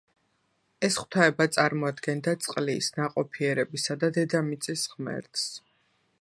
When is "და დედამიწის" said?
4.05-4.89